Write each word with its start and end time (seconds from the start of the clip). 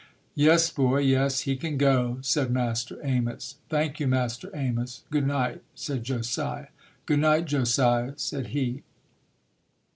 "Yes, 0.33 0.71
boy, 0.71 1.01
yes, 1.01 1.41
he 1.41 1.55
can 1.55 1.77
go", 1.77 2.17
said 2.21 2.49
Master 2.49 2.97
Amos. 3.05 3.57
"Thank 3.69 3.99
you, 3.99 4.07
Master 4.07 4.49
Amos, 4.51 5.03
good 5.11 5.27
night", 5.27 5.61
said 5.75 6.03
Josiah. 6.03 6.69
"Good 7.05 7.19
night, 7.19 7.45
Josiah", 7.45 8.13
said 8.17 8.47
he. 8.47 8.81